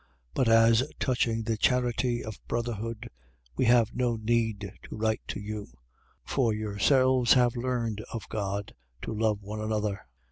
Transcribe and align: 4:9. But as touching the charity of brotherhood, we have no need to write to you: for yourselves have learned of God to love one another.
4:9. 0.01 0.07
But 0.33 0.47
as 0.49 0.83
touching 0.99 1.43
the 1.43 1.57
charity 1.57 2.23
of 2.23 2.39
brotherhood, 2.47 3.07
we 3.55 3.65
have 3.65 3.93
no 3.93 4.15
need 4.15 4.61
to 4.81 4.95
write 4.97 5.21
to 5.27 5.39
you: 5.39 5.67
for 6.25 6.55
yourselves 6.55 7.33
have 7.33 7.55
learned 7.55 8.01
of 8.11 8.27
God 8.27 8.73
to 9.03 9.13
love 9.13 9.43
one 9.43 9.61
another. 9.61 10.07